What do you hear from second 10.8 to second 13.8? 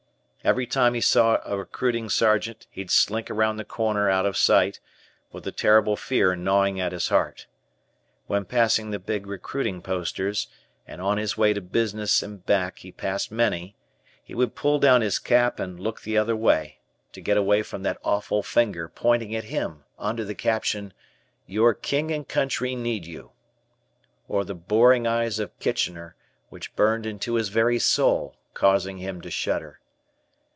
and on his way to business and back he passed many,